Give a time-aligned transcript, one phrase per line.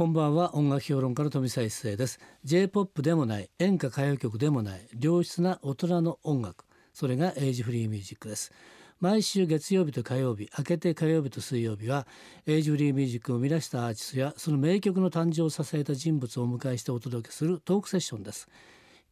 [0.00, 0.54] こんばんは。
[0.54, 2.20] 音楽評論家の富澤一世です。
[2.44, 6.64] J-POP でもない演歌歌謡曲でもない良質な大人の音楽。
[6.94, 8.50] それがエイジフリーミュージックです。
[8.98, 12.06] 毎週月曜日と火曜日明けて火曜日と水曜日は
[12.46, 18.48] エイジフリーミュージックを生み出したアーティストやその名曲の誕生を支えた人物をお迎えしてお届けするトークセッションです。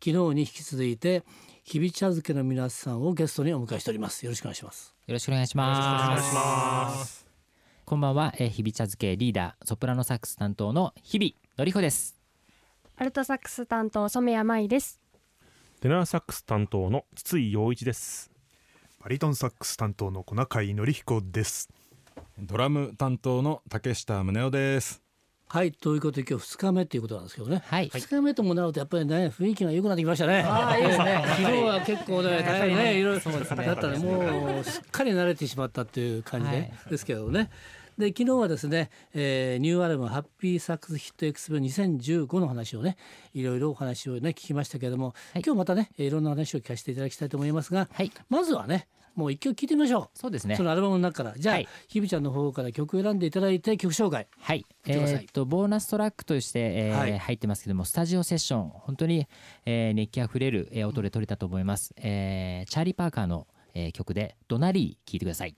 [0.02, 1.22] 昨日に引き続いて
[1.64, 4.24] 日々茶漬けの皆さんをゲストにお迎えしております。
[4.24, 4.94] よろしくお願いします。
[5.06, 6.18] よろしくお願いしま
[6.94, 7.27] す
[7.88, 12.20] こんばんは、えー、日々茶漬けリーダーソプラノサックス担当の日々のりほです。
[12.98, 15.00] アルトサックス担当染谷舞です。
[15.80, 18.30] テナーサックス担当の筒井陽一です。
[19.02, 21.70] バリトンサックス担当の小中井紀彦です。
[22.38, 25.02] ドラム担当の竹下宗男です。
[25.48, 30.42] はいということで今日2日目ということなんですけどね、はい、2日目ともなるとやっぱりね雰囲気が良くなってきましたね。
[30.42, 31.24] ああいいですね。
[31.26, 33.64] 昨日は結構ね大変ねいろいろそうですね。
[33.64, 33.98] だったね。
[33.98, 36.72] もうすっかり慣れてしまったっていう感じで、はい。
[36.90, 37.48] ですけどね
[37.98, 42.96] で昨日はですね、えーニューアルバム「ハッピーサックスヒットエクスプレ2015」の話をね
[43.34, 45.42] いろいろお話をね聞きましたけれども、はい。
[45.44, 48.12] 今日またねいろんな話を聞かせていただきたいと思いますが、はい。
[48.28, 50.18] まずはねもう一曲聴いてみましょう。
[50.18, 50.54] そうですね。
[50.54, 51.36] そのアルバムの中から。
[51.36, 51.68] じゃあ、はい。
[51.88, 54.28] ひびちゃんの方から曲を選んでいただいて曲紹介。
[54.38, 57.18] はい、えーっとボーナストラックとして、えーはい。
[57.18, 59.26] 入ってますけどもスタジオセッション本当に、
[59.66, 65.56] えー熱気あふれる、えー音で撮れたと思います、えーチャーリー・パーカーの、えー曲で「ドナリー」聴いてください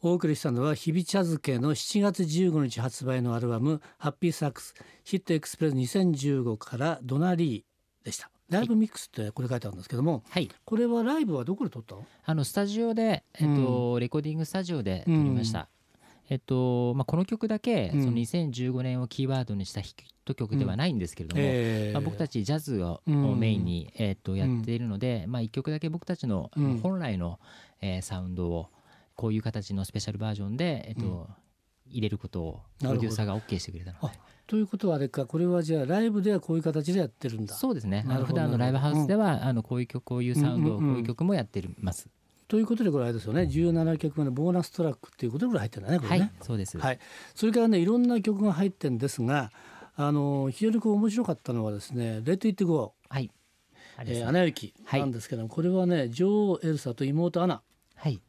[0.00, 8.30] お送りしたのは日々茶漬けの7月15日発売のアルバム「ハッピーサックスヒットエクスプレス2015」から「ドナリー」でした。
[8.48, 10.48] ライブミックスってこれ書いてあるんですけどもはい。
[10.64, 12.06] これはライブはどこで撮ったの？
[12.24, 15.68] あのスタジオで、えっとレコーディングスタジオで撮りました、
[16.30, 18.02] えっとまあ、この曲だけ、うん。
[18.04, 21.92] その2015年をキーワードにしたヒット曲ではないんですけれども、えー。
[21.92, 23.38] まあ、僕たちジャズをうん。
[23.38, 26.78] メインに、えー、とやっているので、まあ、1曲だけ僕たちのうん。
[26.78, 27.40] 本来の、
[27.80, 28.68] えーサウンドを
[29.18, 31.28] こういう形のスペシャルバージョンで、えーと
[31.90, 33.98] 入れることをプロデューサーが OK してくれたの。
[34.10, 34.14] で
[34.46, 37.54] ということはあれかこれはじゃあライブではこういう形でやってるんだ。
[37.54, 38.04] そうですね。
[38.06, 40.92] あの普段のライブハウスでは、あのこういう曲こういうサウンド、うんうんうん。
[40.92, 42.08] こういう曲もやってます、
[42.46, 43.42] ということでこれあれですよね。
[43.42, 46.98] 17曲目のボーナストラックっていうことでこれ入ってるんだねこれね、はいそうです、はい、
[47.34, 49.50] それからねいろんな曲が入ってるんですが
[49.96, 53.30] あの非常にこう面白かったのはですね「レッド・イット・ゴはい。
[53.96, 54.22] あー」れですね。
[54.22, 57.54] えーアナ雪はいなんですけども、これはね女王エルサと妹アナ。
[57.54, 57.67] はい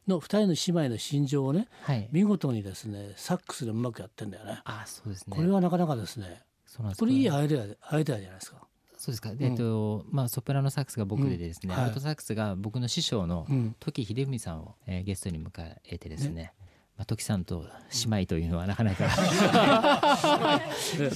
[0.08, 2.08] の2人の姉妹の心情をねはい。
[2.12, 4.60] 見事にですねサックスでうまくやってんだよね。
[4.64, 5.36] あそうですね。
[5.36, 7.00] これはなかなかですねそうなんです。
[7.00, 8.58] これいいアイデアアイデアじゃないですか。
[8.96, 11.80] そうですか、えっとまあ、ソプラノサックスが僕でですね、うん。
[11.80, 11.84] はい。
[11.86, 13.74] アルトサックスが僕の師匠のうん。
[13.80, 15.50] 時秀文さんを、えーゲストに迎
[15.86, 16.52] えてですね
[17.00, 17.64] まあ、時さんと
[18.10, 19.08] 姉妹というのはなかなか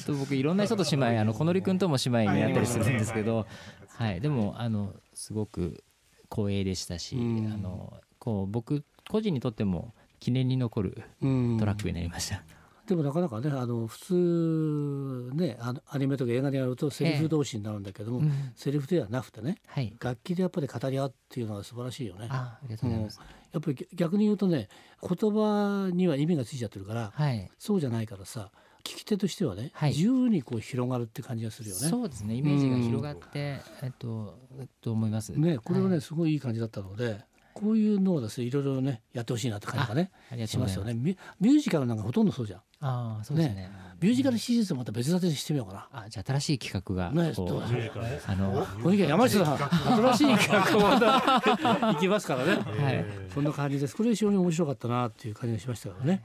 [0.07, 3.47] と僕いろんな人と姉妹あの小則君とも姉妹になったりするんですけど、
[3.89, 5.85] はい、でもあのすごく
[6.31, 7.53] 光栄でしたし、うん。
[7.53, 7.93] あの
[8.25, 12.43] こう僕個人にとっても記念に残るうんトラックになりました。
[12.87, 22.29] でもなかなかねあの普通ねあのアニメとか映画でやるとセリフ同士になるんだけども、うんセリフではなくてねはい楽器でやっぱり語り合うっていうのは素晴らしいよね。
[22.31, 23.21] あありがとうございます。
[23.53, 24.69] やっぱり逆に言うとね
[25.01, 28.51] 言葉には意味がついちゃってるから、はいそうじゃないからさ
[28.83, 31.89] 聞き手としてはね、はい自由にこう広がるって感じがするよね。
[31.89, 34.39] そうですねイメージが広がって、えっと
[34.83, 35.33] と思います。
[35.33, 37.21] ねこれはね、はいすごいいい感じだったので
[37.55, 40.93] こういうのをですねいろいろねやってほしいなって感じがねありがしますよね。
[40.93, 42.61] ミュミュージカルなんかほとんどそうじゃん。
[42.81, 43.71] ああそうですね。
[44.01, 47.29] ミュージカルシリーズまた別立てにしてみようかあじゃあ新しい企画がな。
[47.29, 52.53] ねこうどうあのこの山下さん新しい企画をまた行きますからね。
[52.83, 53.97] はいそんな感じです。
[53.97, 56.23] これ非常に面白かったなっていう感じがしましたからね。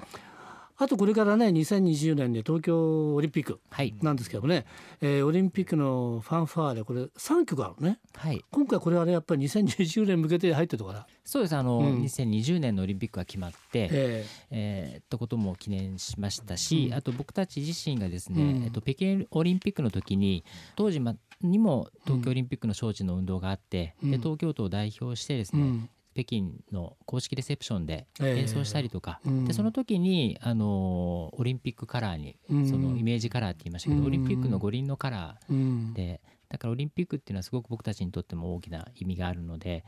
[0.82, 3.94] あとこれからね2020年で東京オリンピックはい。
[4.02, 4.66] なんですけどもね、
[5.02, 8.00] えーオリンピックのファンファーレこれ3曲あるのね。
[8.16, 8.42] はい。
[8.50, 11.56] 今回これはねやっぱり2020年向けて入ってるとから、そうです。
[11.56, 12.02] あの、うん。
[12.04, 14.96] 2020年のオリンピックが決まって、ええ。
[15.00, 16.94] ー、ってことも記念しましたし、うん。
[16.94, 18.64] あと僕たち自身がですね、うん。
[18.64, 20.46] えっと、北京オリンピックの時に
[20.78, 24.12] 当時まにも東京オリンピックの招致の運動があって、うん。
[24.12, 28.40] で東京都を代表してですね、うん北京の公式レセプションでええ。
[28.40, 29.46] 演奏したりとか、うん。
[29.46, 32.68] でその時にあのオリンピックカラーに、うん。
[32.68, 34.08] そのイメージカラーって言いましたけど、うん。
[34.08, 35.92] オリンピックの五輪のカラうん。
[35.92, 39.84] ーでだからオリンピックっていうのはすごく僕たちにとっても大きな意味があるので。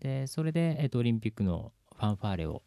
[0.00, 2.62] でそれで、えっと、オリンピックのファンファーレを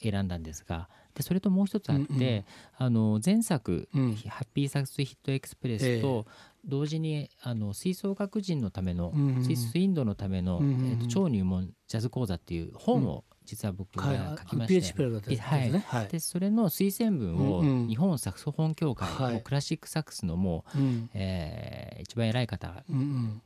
[0.00, 0.88] 選んだんですが。
[1.14, 2.44] でそれともう一つあって、うんうん。
[2.78, 4.14] あの前作、うん。
[4.14, 6.26] ハッピーサックスヒットエクスプレスと
[6.66, 10.90] 同時にあの吹奏楽人のための、うんうんスイスインドのための、うんうんうん。
[10.90, 15.84] えっと超入門ジャズ講座っていう本を実は僕はいが書きまして、出てはいね。
[15.86, 16.08] はい。
[16.08, 17.88] でそれの推薦文をうんうん。
[17.88, 21.10] 日本サクソフォン協会、うクラシックサックスのもう、うん。
[21.14, 23.42] えー一番偉い方うん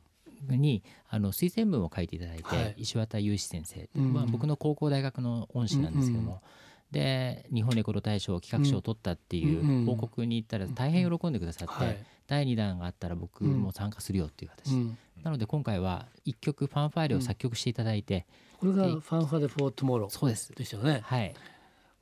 [0.49, 0.61] うん。
[0.61, 2.75] にあの推薦文を書いていただいて、はい。
[2.77, 6.41] 石渡雄志先生、うんまあ、僕の高校大学の恩師なんですけども、
[6.91, 12.05] で日本レコード大賞企画賞を取ったっていう報告に行ったら大変喜んでくださって、はい。
[12.27, 14.97] 第2弾があったら僕も参加するよっていう形、うん。
[15.23, 18.25] なので今回は1曲ファンファーレを作曲していただいて、
[18.59, 20.53] これがファンファでフォートモロそうです。
[20.53, 21.01] でしたよね。
[21.03, 21.33] はい。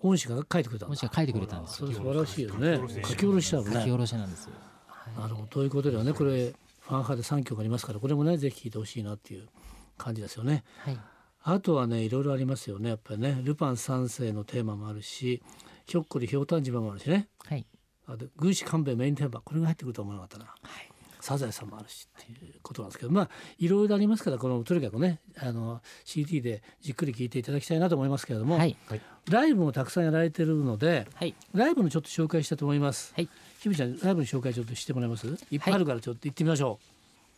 [0.01, 1.77] 恩師が書いてくれた恩師が書いてくれたんです。
[1.77, 2.79] 素晴らしいよね。
[3.03, 3.73] 書き下ろしだもんね。
[3.73, 4.51] 書き下ろしなんですよ。
[5.17, 5.47] なるほど。
[5.47, 9.47] ということではねこれファン派で3曲ありますからこれもねぜひ聴いてほしいなっていう
[9.97, 10.63] 感じですよね。
[10.79, 10.97] はい
[11.53, 12.89] あとはねいろいろありますよね。
[12.89, 15.41] やっぱりねルパン三世のテーマもあるし
[15.85, 17.27] ひょっこりひょうたん島もあるしね。
[17.45, 17.65] はい。
[18.07, 20.51] あと軍師官兵衛メインテーマこれが入ってくるとは思わなかったな、
[21.21, 23.29] サザエさんもあるしっていうことなんですけどまあ
[23.59, 28.75] いろいろありますからこのとにかくねあの CD でじっくり聴いていただきたいなと思いますけれども、はい。
[29.29, 31.35] ライブもたくさんやられてるのではい。
[31.53, 33.13] ライブのちょっと紹介したいと思います。
[33.15, 33.29] はい。
[33.59, 35.27] ひびちゃんライブの紹介ちょっとしてもらえます？
[35.51, 35.57] い。
[35.57, 36.79] っぱいあるからちょっと行ってみましょ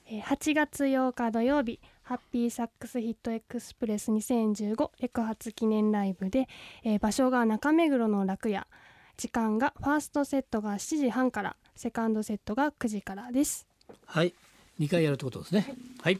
[0.07, 1.79] えー8月8日土曜日
[2.11, 6.49] ハッピーサックスヒットエクスプレス2015レコ発記念ライブで、
[6.83, 8.67] えー場所が中目黒の楽屋。
[9.15, 13.65] 時間がファーストセットが7時半からセカンドセットが9時からです。
[13.89, 13.93] う。
[14.05, 14.33] はい。
[14.77, 15.73] 2回やるってことですね。
[16.01, 16.19] はい。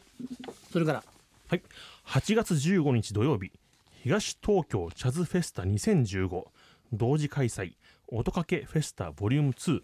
[0.72, 1.04] それから。
[1.48, 1.62] はい、
[2.06, 3.52] 8月15日土曜日
[4.02, 6.44] 東東京ジャズフェスタ2015
[6.94, 7.74] 同時開催
[8.08, 9.82] 音かけフェスタボリューム2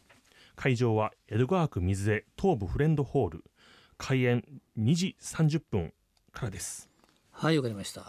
[0.57, 3.45] 会場は江戸川区水江東部フレンドホール。
[3.99, 4.45] 開演
[4.79, 5.93] 2時30分
[6.39, 6.89] からです。
[7.33, 8.03] はいわかりました。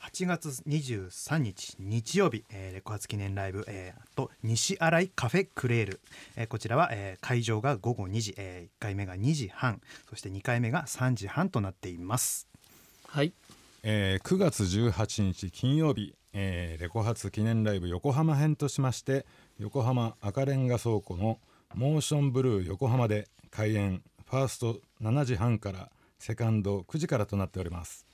[0.00, 6.00] 8月23日日曜日、えーレコ発記念ライブ、えーと西新井カフェクレール、
[6.36, 9.80] えーこちらは、えー会場が午後2時、え1回目が2時半
[10.10, 12.48] そして2回目が3時半となっています。
[13.06, 13.32] はい。
[13.84, 19.24] えー9月18日金曜日、えーレコ発記念ライブ横浜編としまして
[19.58, 21.38] 横浜赤レンガ倉庫の
[21.74, 24.02] モーションブルー横浜で開演。
[24.26, 28.06] ファースト7時半からセカンド9時からとなっております。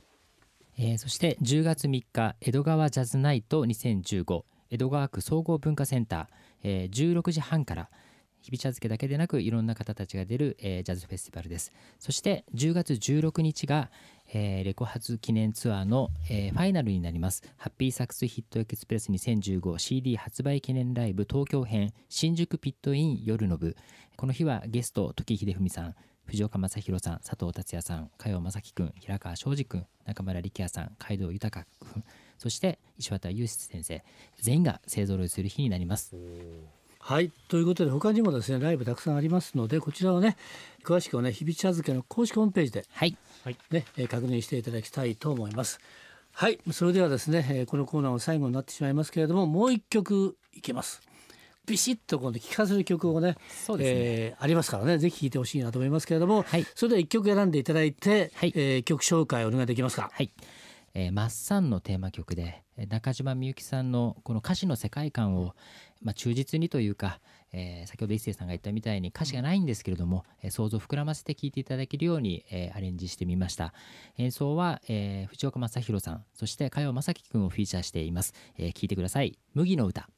[0.79, 6.27] えーそして10月3日江戸川ジャズナイト2015江戸川区総合文化センター、
[6.63, 7.91] えー16時半から
[8.41, 11.73] 日比茶漬けだけでなくいろんな方たちが出る、えージャズフェスティバルです。
[11.99, 13.91] そして10月16日が、
[14.33, 17.43] えーレコ発記念ツアーの、えーファイナルになります。
[17.59, 23.77] ハッピーサックスヒットエクスプレス 2015CD 発売記念ライブ東京編新宿ピットイン夜の部。
[24.17, 25.95] この日はゲスト時秀文さん。
[26.31, 32.05] 藤岡正宏さん佐藤達也さん加山正樹君平川昌司君中村力也さん海道豊君
[32.39, 34.03] そして石渡雄志先生。
[34.41, 36.17] 全員が勢ぞろいする日になります。
[37.01, 37.33] はい。
[37.49, 40.37] ということで他にもですねライブたくさんありますのでこちらをね
[40.85, 43.17] 詳しくはね日々茶漬けの公式ホームページではい。
[43.73, 45.81] ね、えー確認していただきたいと思います。
[46.33, 51.03] はい、それではですね、えーこのコーナーの最後になってしまいますけれども、もう一曲いけます。
[51.67, 53.93] ビシッとこうね聴かせる曲をね、そうですね。
[53.95, 56.67] えーありますからね、ぜひ聴いてほしいなと思いますけれども、はい。
[56.75, 58.53] それでは一曲選んでいただいて、はい。
[58.57, 60.11] えー曲紹介お願いできますか？
[60.13, 60.31] はい、
[60.95, 65.55] えーマッサンのテーマ曲でえー中島みゆきさんのこの歌詞の世界観を、
[66.03, 67.21] まあ、忠実にというか、
[67.53, 73.75] えー先ほど一誠さんが言ったみたいに歌詞がないんですけれども、えー想像を膨らませて聴いていただけるように、えーアレンジしてみました。
[74.17, 80.09] 演奏は、えー藤岡正宏さんそして加山正樹君をフィーチャーしています、えー、聴いてください「麦の歌」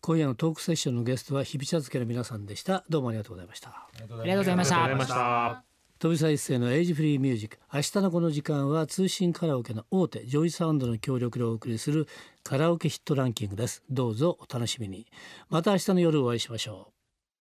[0.00, 2.84] 今夜のトークセッションのゲストは日比茶漬けの皆さんでした。
[2.88, 3.68] どうもありがとうございました。
[3.70, 5.64] ありがとうございました。
[5.98, 7.58] 飛沢一世のエイジフリーミュージック。
[7.72, 12.06] 明日のこの時間は通信カラオケの大手 JOYSOUND の協力でお送りする
[12.44, 13.82] カラオケヒットランキングです。
[13.90, 15.06] どうぞお楽しみに。
[15.48, 16.95] また明日の夜お会いしましょう